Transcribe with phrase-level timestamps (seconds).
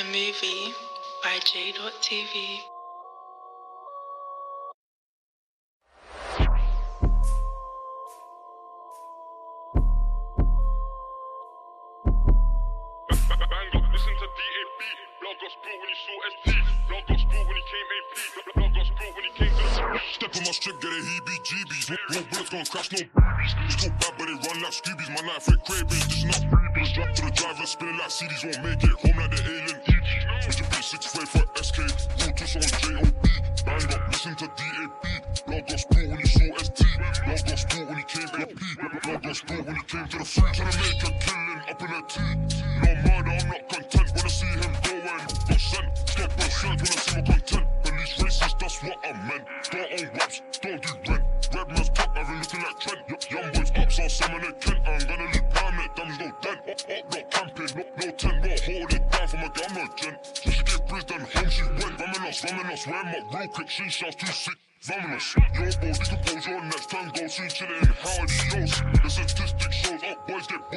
[0.00, 0.72] A movie
[1.22, 2.60] by J.TV.
[22.70, 25.08] Crash, no bad, but run like Scoobies.
[25.08, 26.94] My knife cravings, this not freebies.
[26.94, 27.64] Drop to the driver,
[27.98, 28.44] like CDs.
[28.44, 29.19] Won't make it home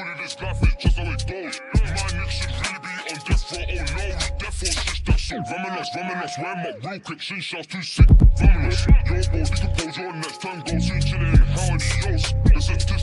[0.01, 1.61] up, this life is just how it goes.
[1.73, 4.03] My niggas should really be on death row, oh no, we
[4.39, 8.07] death row, shit that's so vamonos, vamonos, wear my real quick, she shots too sick.
[8.07, 12.33] Vamonos, your boy, decompose your next time, go soon chillin' in howdy yo's.
[12.53, 13.02] The statistic shows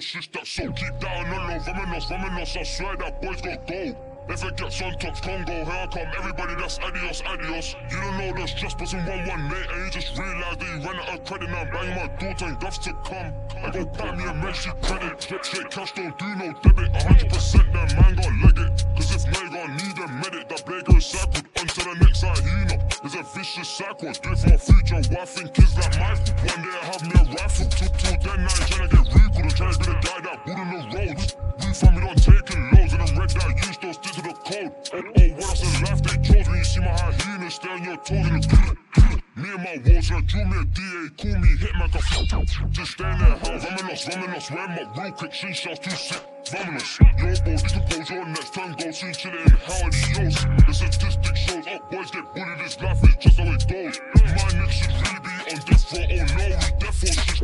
[0.00, 3.96] shit that's so keep that on low, vamonos, vamonos, I swear that boys got gold.
[4.28, 7.74] If it gets on top Congo, here I come, everybody that's adios, adios.
[7.90, 10.88] You don't know there's just person one one mate, and you just realize that you
[10.88, 11.50] ran out of credit.
[11.50, 13.34] Now banging my daughter and duffs to come.
[13.62, 16.92] I go buy me a mercy credit, straight straight cash, don't do no debit.
[16.92, 20.84] 100% that man gon' leg it, cause if man gon' need a medic, that blade
[20.84, 22.81] goes cycled onto the next hyena.
[23.04, 24.94] It's a vicious cycle, do it for my future.
[25.10, 28.42] Wife and kids like my One day I have me a rifle, till then I
[28.42, 31.36] ain't tryna get recalled, I'm tryna be the guy that building the roads.
[31.58, 34.34] We from me don't taking loads, and I'm red that used to stick to the
[34.34, 34.72] code.
[34.92, 37.82] Oh, oh, what else in life they chose when you see my hyena stay on
[37.82, 41.90] your toes and me and my walls like drew me a DA, call me Hitman,
[41.90, 43.58] got Just stand there, how?
[43.58, 45.02] Vamanos, Vamanos, where am I?
[45.02, 46.22] Real quick, she shouts too sick.
[46.44, 50.44] Vamanos, your balls decompose, your next time go soon, chillin', how are these?
[50.64, 54.00] The statistics shows up, boys get bullied, this life is just how it goes.
[54.14, 57.42] My niggas should really be on death row, oh no, we death row, just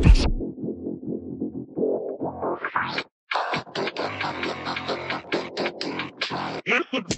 [6.95, 7.18] death row.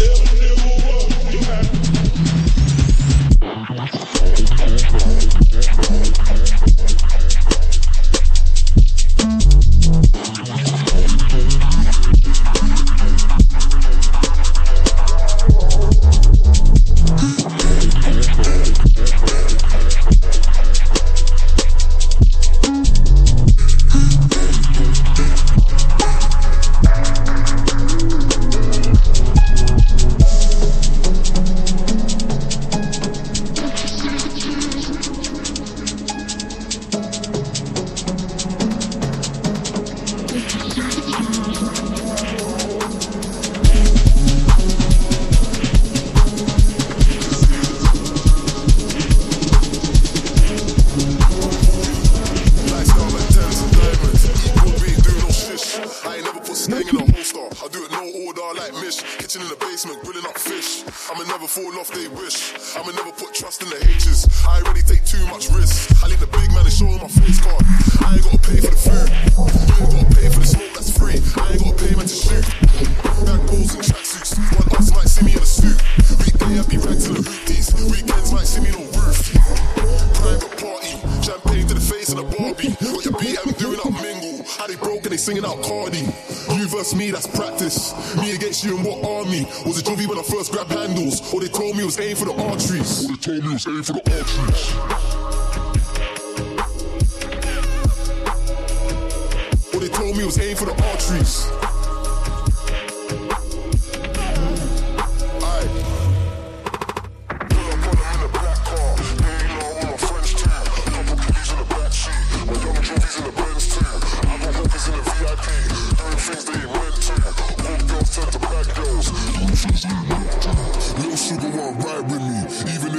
[91.91, 92.30] Stay for the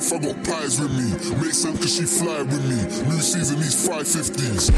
[0.03, 1.15] If I got pies with me.
[1.39, 2.75] Makes sense cause she fly with me.
[3.07, 4.73] New season, these 550s.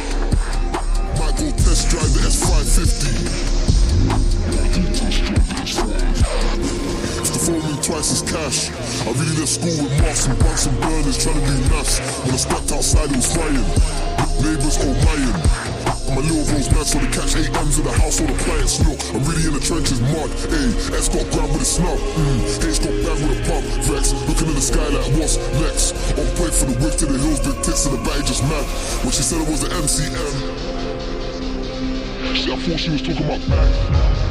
[1.19, 3.09] Might go test drive the S550.
[7.21, 8.69] It's the phone twice as cash.
[8.69, 12.00] I really left school with marks and bunts and burners trying to do nuts.
[12.21, 13.65] When I stepped outside, it was frying.
[14.44, 18.20] Neighbors all Ryan my little rose back so they catch eight M's in the house
[18.20, 18.78] or the plants.
[18.81, 20.31] No, I'm really in the trenches, mud.
[20.55, 21.99] Ayy, S got grabbed with a snub.
[21.99, 23.66] Mmm, Hayes got grabbed with a pump.
[23.90, 25.93] Vex, looking in the sky like what's next?
[26.14, 28.64] On praying for the whip to the hills, big tits to the bag, just mad.
[29.02, 30.75] When she said it was the MCM.
[32.34, 34.24] She, I thought she was talking about back.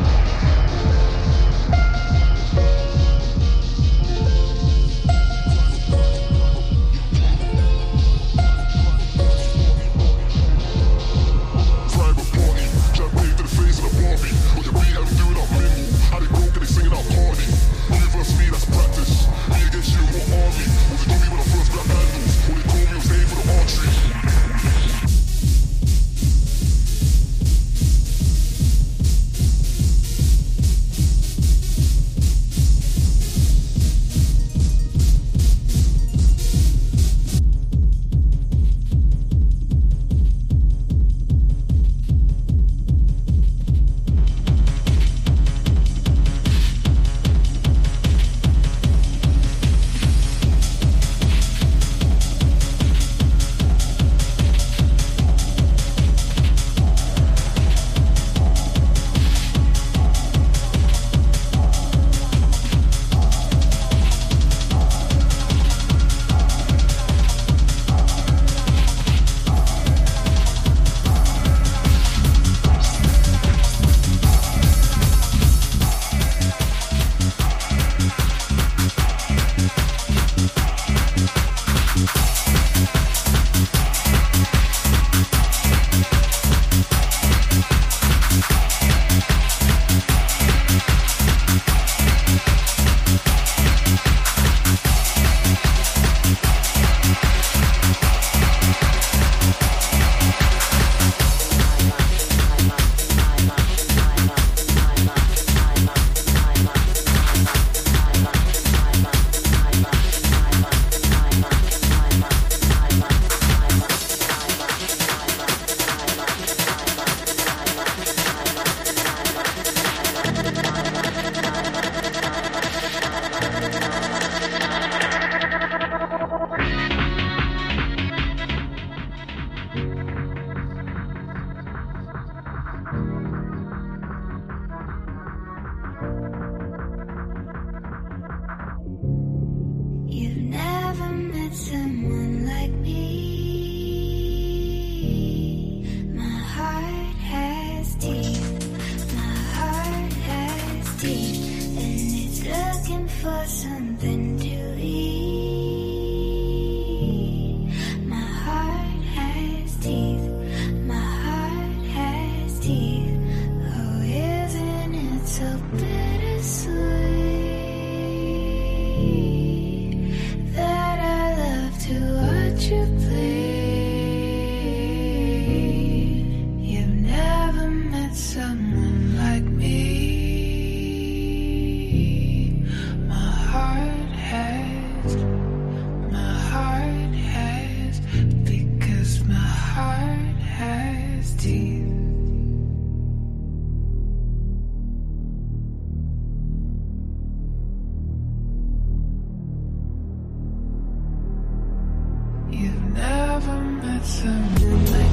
[202.54, 205.13] You never met someone like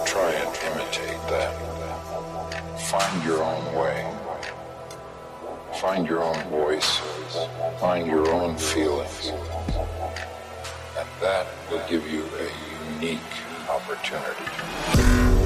[0.00, 1.52] Don't try and imitate them.
[2.78, 4.10] Find your own way.
[5.78, 7.00] Find your own voice.
[7.80, 9.28] Find your own feelings.
[10.96, 13.20] And that will give you a unique
[13.68, 15.39] opportunity.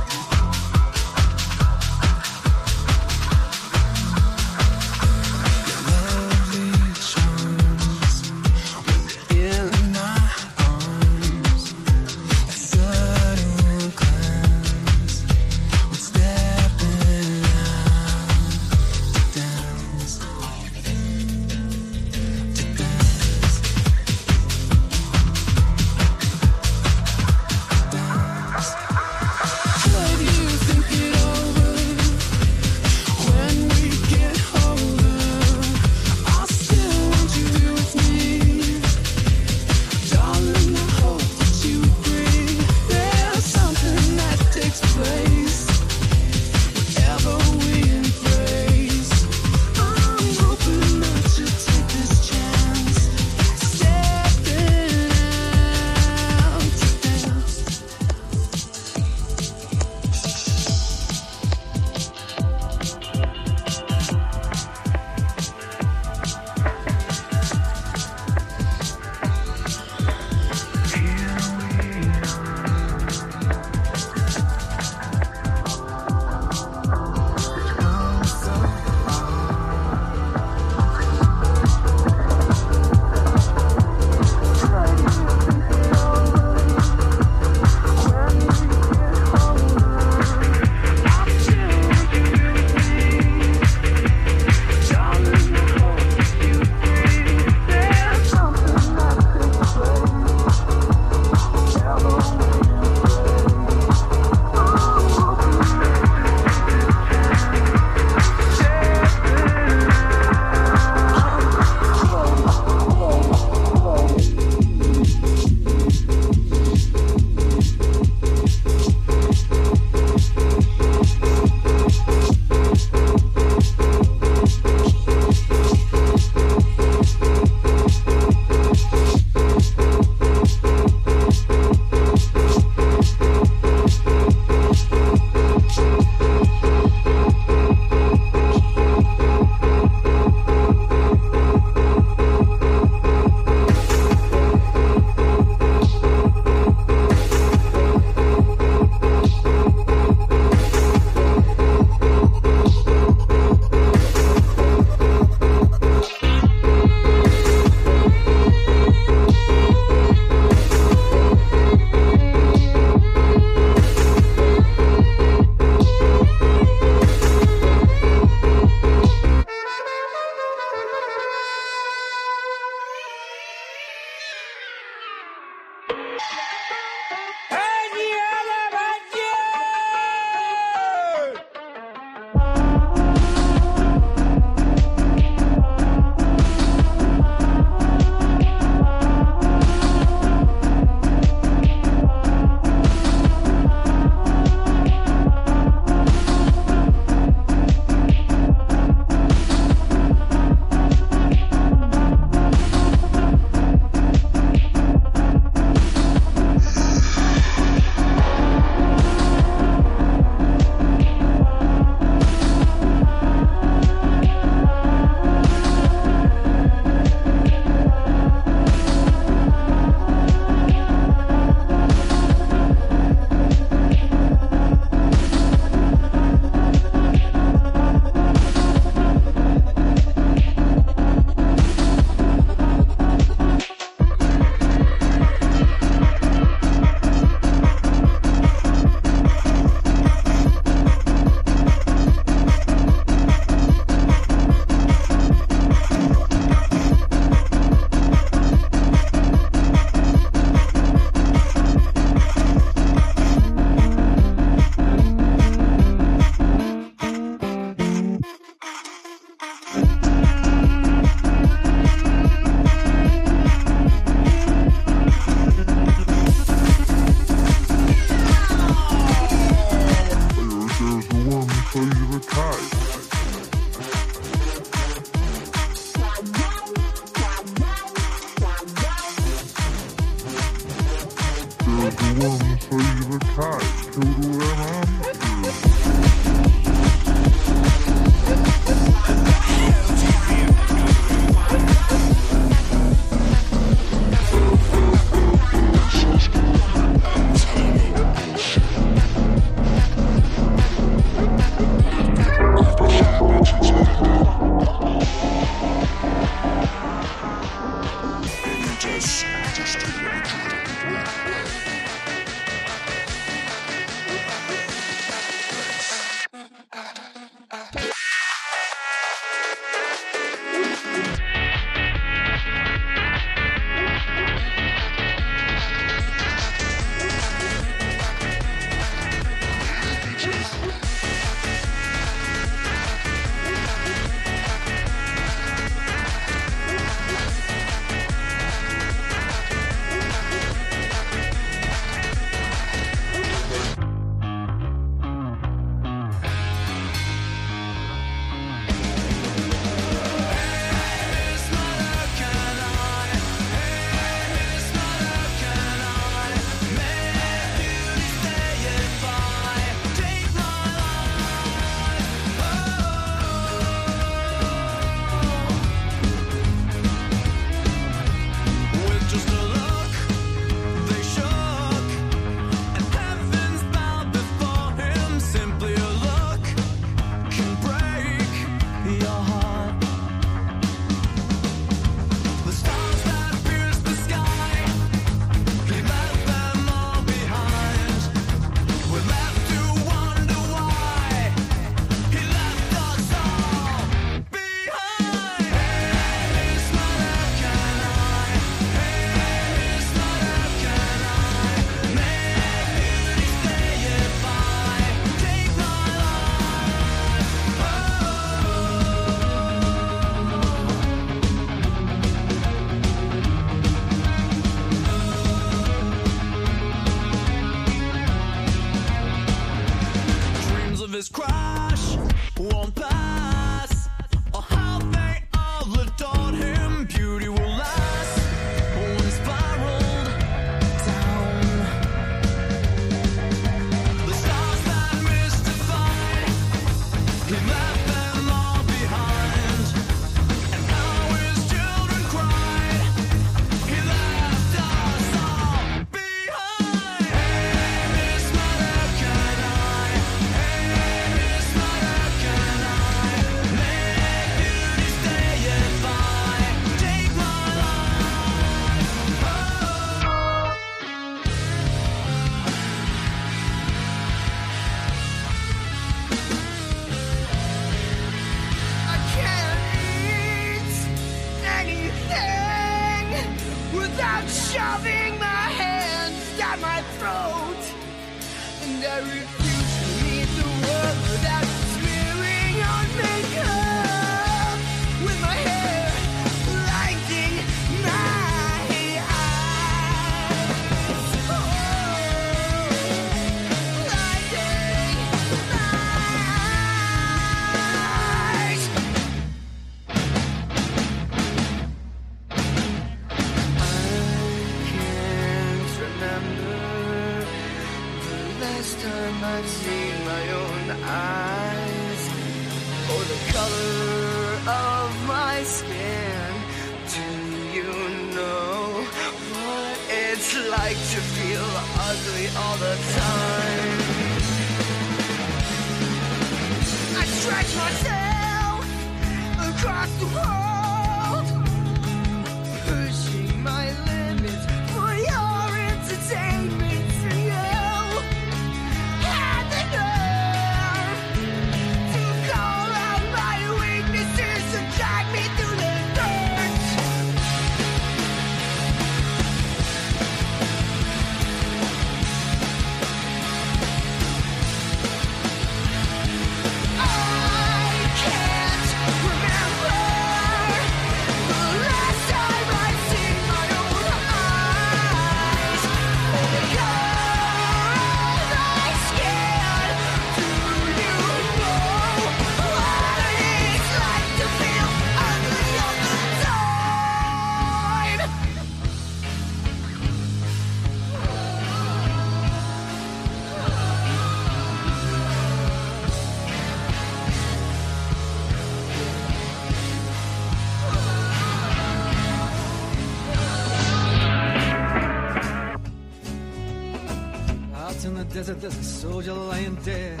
[598.40, 600.00] there's a soldier lying dead.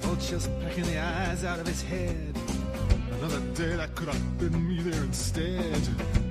[0.00, 2.34] Vultures pecking the eyes out of his head.
[3.18, 5.80] Another day that could have been me there instead.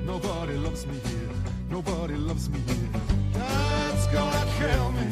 [0.06, 1.30] Nobody loves me here.
[1.70, 3.02] Nobody loves me here.
[3.34, 5.08] Dad's gonna kill me.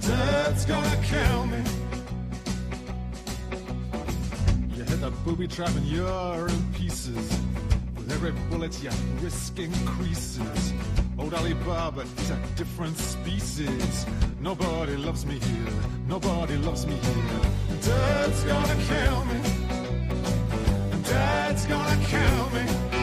[0.00, 1.62] Dad's gonna kill me.
[4.76, 7.53] You hit that booby trap and you're in pieces.
[8.10, 8.92] Every bullet, your
[9.22, 10.72] risk increases.
[11.18, 14.06] Old Alibaba is a different species.
[14.40, 15.72] Nobody loves me here.
[16.06, 17.40] Nobody loves me here.
[17.80, 19.40] Dad's gonna kill me.
[21.02, 22.93] Dad's gonna kill me.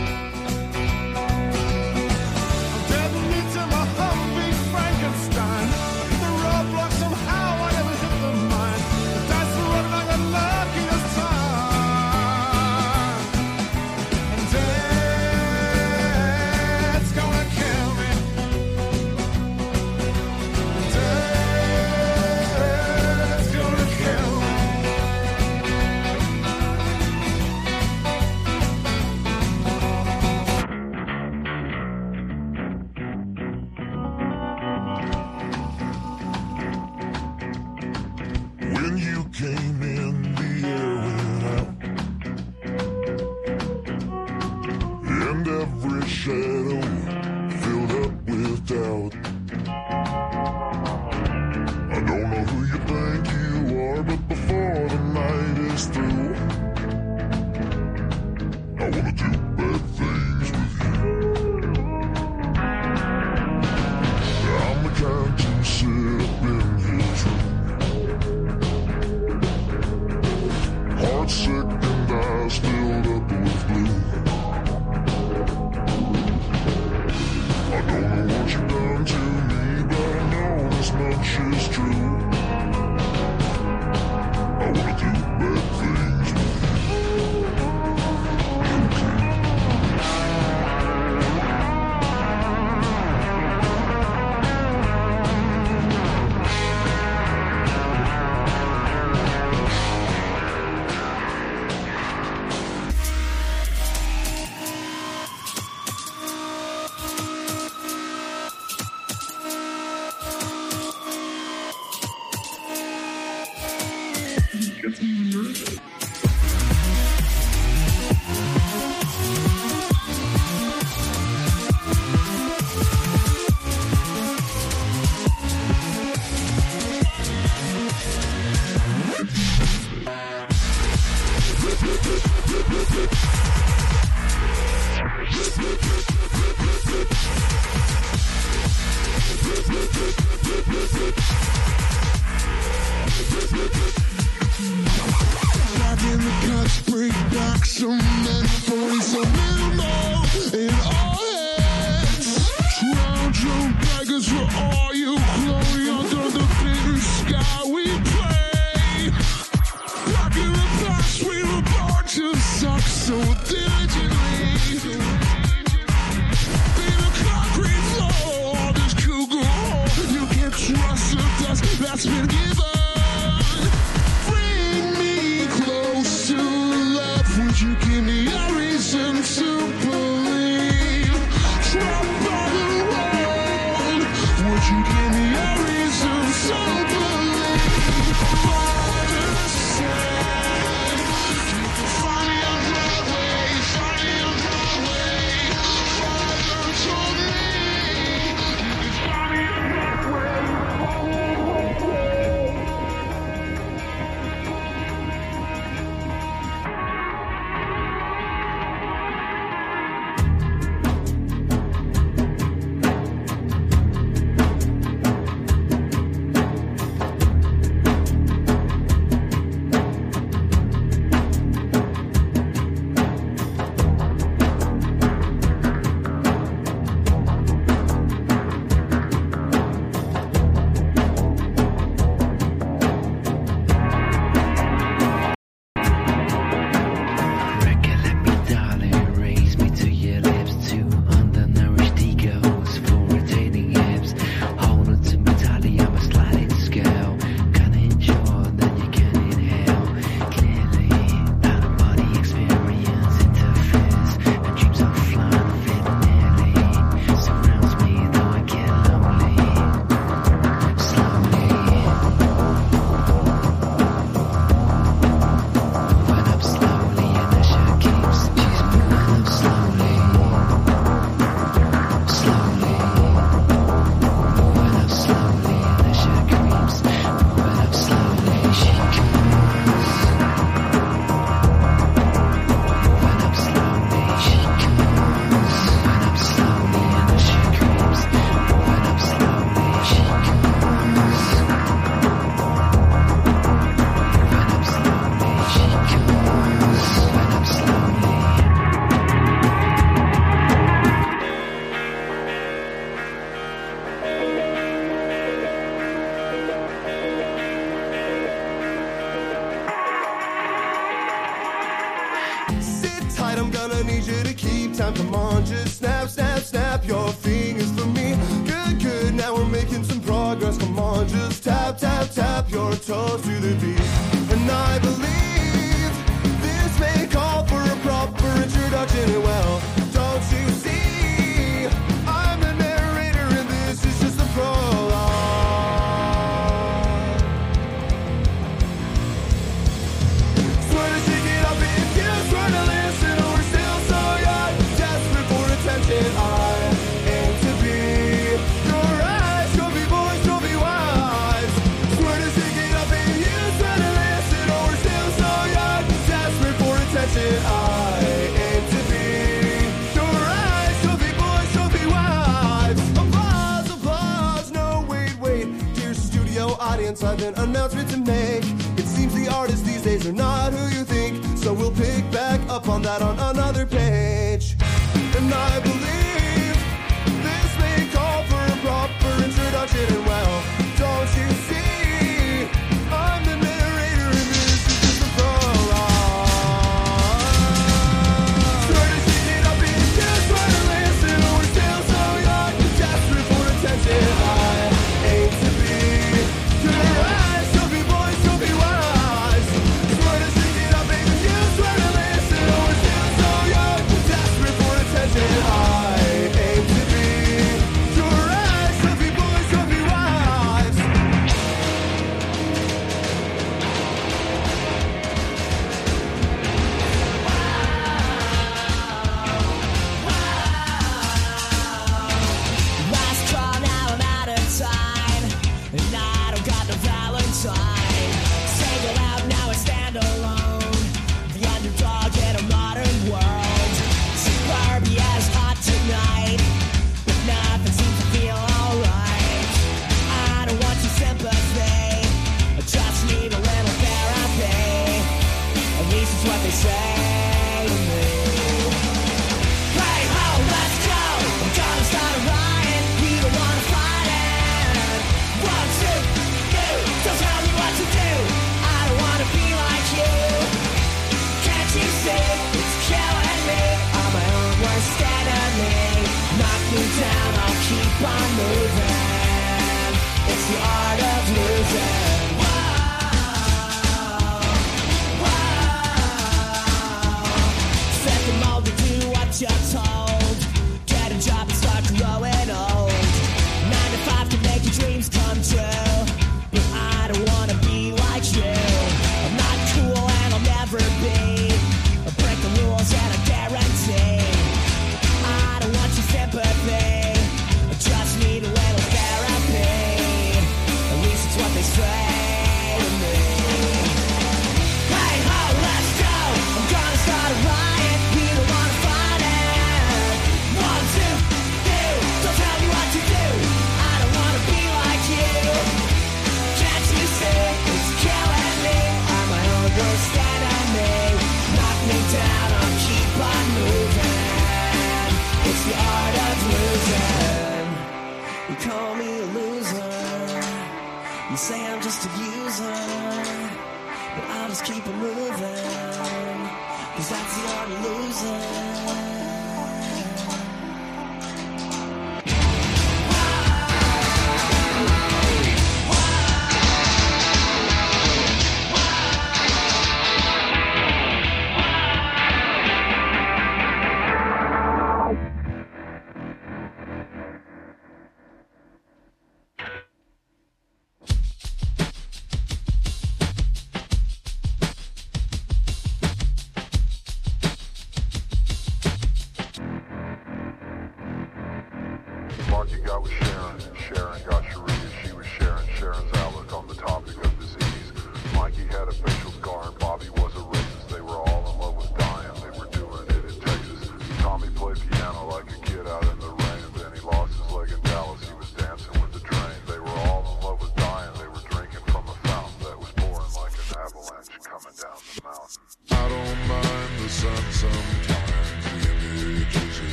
[572.62, 573.60] talk you got with Sharon.
[573.76, 574.90] Sharon got Sharia.
[575.04, 577.92] She was sharing Sharon's outlook on the topic of disease.
[578.36, 579.72] Mikey had a facial scar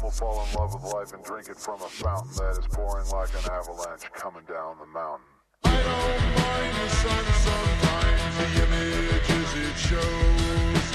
[0.00, 3.08] Will fall in love with life and drink it from a fountain that is pouring
[3.10, 5.26] like an avalanche coming down the mountain.
[5.64, 10.86] I don't mind the sun sometimes, the images it shows.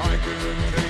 [0.00, 0.83] I can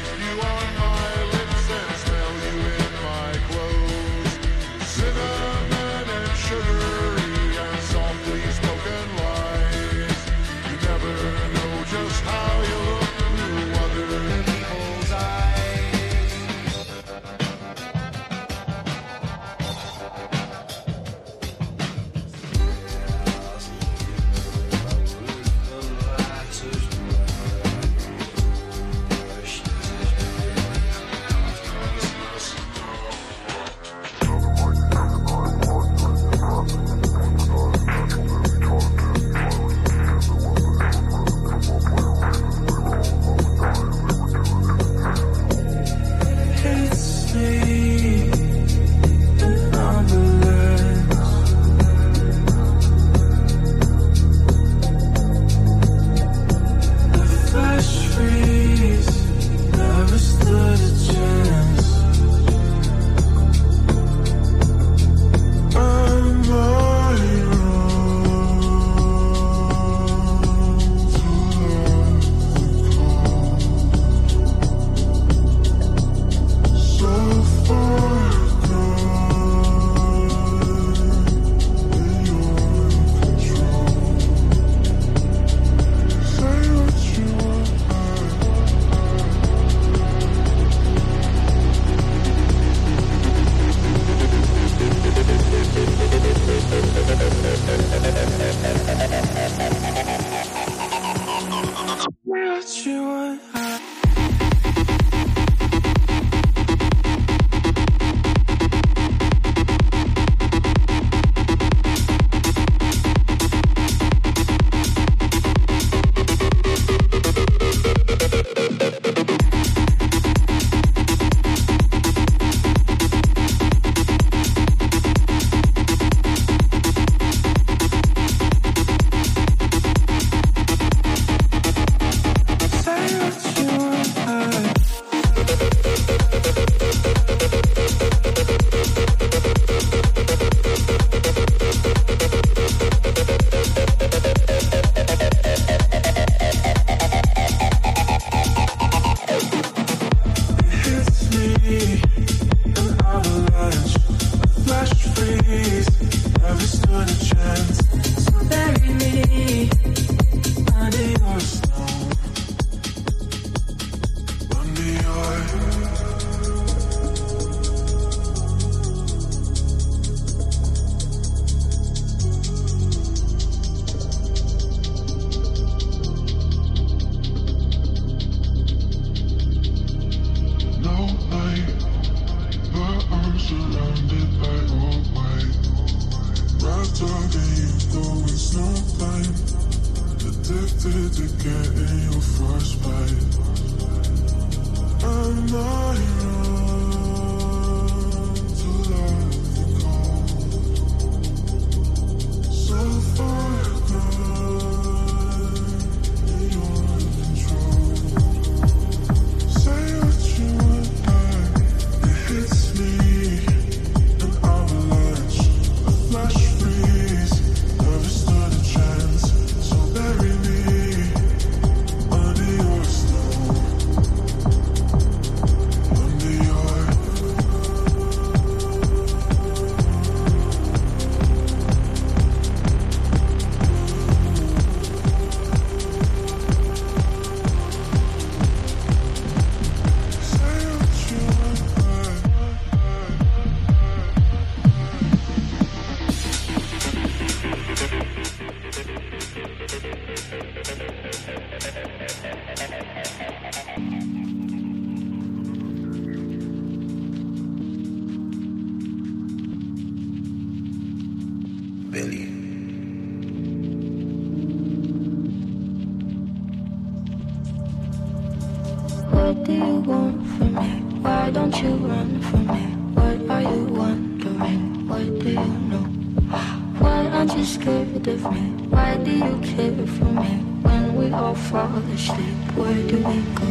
[281.24, 283.48] all fall asleep, where do we go?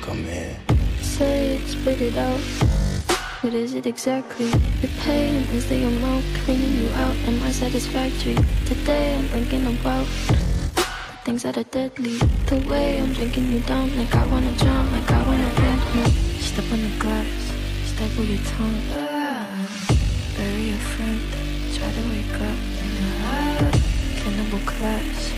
[0.00, 0.56] Come here.
[1.02, 2.40] Say it, spit it out.
[3.42, 4.48] What is it exactly?
[4.80, 7.16] The pain is the amount cleaning you out.
[7.28, 8.36] Am I satisfactory?
[8.64, 10.06] Today I'm thinking about
[11.26, 12.16] things that are deadly.
[12.46, 16.04] The way I'm drinking you down, like I wanna drown, like I wanna end me.
[16.40, 17.42] Step on the glass,
[18.16, 18.80] with your tongue.
[18.96, 19.44] Ah,
[20.34, 21.20] bury a friend,
[21.76, 22.58] try to wake up.
[23.28, 23.70] Ah,
[24.16, 25.37] cannibal class,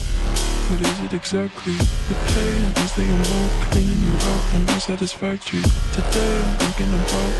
[0.71, 1.73] What is it exactly?
[1.73, 5.59] The pain is the amount cleaning you out and not satisfactory.
[5.91, 7.33] Today I'm thinking about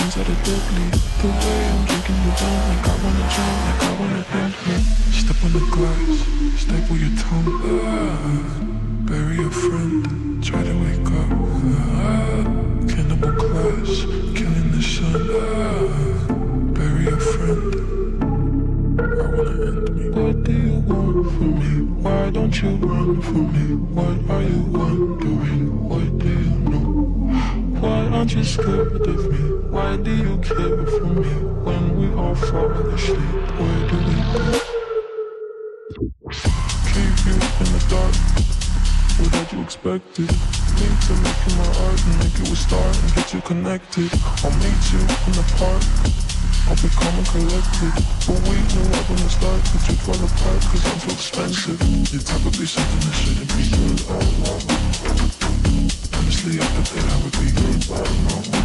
[0.00, 0.40] things that are.
[1.20, 4.76] The way I'm drinking you down, like I wanna drown, like I wanna end me.
[5.12, 6.24] Step on the glass,
[6.56, 7.52] staple your tongue.
[7.84, 8.16] Ah,
[9.04, 11.28] bury a friend, try to wake up.
[12.00, 12.44] Ah,
[12.88, 15.20] cannibal clash, killing the sun.
[15.36, 15.84] Ah,
[16.72, 17.95] bury a friend.
[22.06, 23.66] Why don't you run from me?
[23.96, 25.88] What are you wondering?
[25.88, 26.86] What do you know?
[27.80, 29.38] Why aren't you scared of me?
[29.74, 31.32] Why do you care for me?
[31.66, 34.44] When we all fall asleep, where do we go?
[36.94, 38.14] Keep you in the dark.
[39.18, 40.30] What had you expected?
[40.78, 44.10] Me to make you my art and make you a star and get you connected.
[44.44, 46.25] I'll meet you in the park.
[46.68, 47.94] I'll be calm and collected
[48.26, 51.78] But we right from the start that you'd fall apart Cause I'm too expensive.
[52.12, 54.58] You're probably something that shouldn't be good oh,
[56.18, 57.48] Honestly, I thought that I would be
[58.50, 58.55] good